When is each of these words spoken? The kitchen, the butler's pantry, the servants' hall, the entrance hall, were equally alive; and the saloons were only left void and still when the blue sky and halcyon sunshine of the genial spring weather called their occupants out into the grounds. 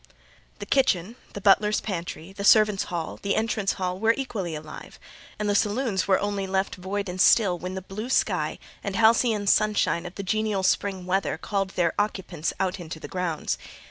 The 0.57 0.65
kitchen, 0.65 1.15
the 1.33 1.41
butler's 1.41 1.79
pantry, 1.79 2.33
the 2.33 2.43
servants' 2.43 2.85
hall, 2.85 3.19
the 3.21 3.35
entrance 3.35 3.73
hall, 3.73 3.99
were 3.99 4.15
equally 4.17 4.55
alive; 4.55 4.97
and 5.37 5.47
the 5.47 5.53
saloons 5.53 6.07
were 6.07 6.17
only 6.19 6.47
left 6.47 6.73
void 6.73 7.07
and 7.07 7.21
still 7.21 7.55
when 7.59 7.75
the 7.75 7.83
blue 7.83 8.09
sky 8.09 8.57
and 8.83 8.95
halcyon 8.95 9.45
sunshine 9.45 10.07
of 10.07 10.15
the 10.15 10.23
genial 10.23 10.63
spring 10.63 11.05
weather 11.05 11.37
called 11.37 11.69
their 11.75 11.93
occupants 11.99 12.51
out 12.59 12.79
into 12.79 12.99
the 12.99 13.07
grounds. 13.07 13.59